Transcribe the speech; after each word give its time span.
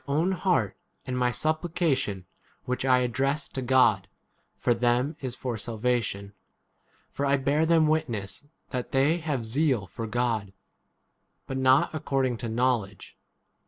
own 0.07 0.31
heart 0.31 0.75
and 1.05 1.15
my 1.15 1.29
supplication 1.29 2.25
which 2.65 2.83
[I 2.83 3.01
address] 3.01 3.47
to 3.49 3.61
God 3.61 4.07
for 4.57 4.73
2 4.73 4.79
them 4.79 5.05
1 5.09 5.17
is 5.21 5.35
for 5.35 5.59
salvation. 5.59 6.33
For 7.11 7.23
I 7.23 7.37
bear 7.37 7.67
them 7.67 7.85
witness 7.85 8.47
that 8.71 8.93
they 8.93 9.17
have 9.19 9.45
zeal 9.45 9.85
for 9.85 10.07
God, 10.07 10.53
but 11.45 11.57
not 11.59 11.93
according 11.93 12.37
to 12.37 12.47
8 12.47 12.51
knowledge. 12.51 13.15